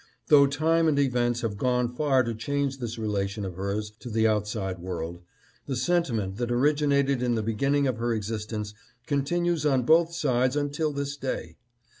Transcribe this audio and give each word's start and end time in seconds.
Though 0.29 0.47
time 0.47 0.87
and 0.87 0.97
events 0.97 1.41
have 1.41 1.57
gone 1.59 1.93
far 1.93 2.23
to 2.23 2.33
change 2.33 2.79
this 2.79 2.97
relation 2.97 3.45
of 3.45 3.53
hers 3.57 3.91
to 3.99 4.09
the 4.09 4.27
outside 4.27 4.79
world, 4.79 5.21
the 5.67 5.75
sentiment 5.75 6.37
that 6.37 6.49
originated 6.49 7.21
in 7.21 7.35
the 7.35 7.43
beginning 7.43 7.85
of 7.85 7.97
her 7.97 8.11
exist 8.11 8.51
ence 8.51 8.73
continues 9.05 9.63
on 9.63 9.83
both 9.83 10.11
sides 10.15 10.55
until 10.55 10.91
this 10.91 11.15
day. 11.17 11.57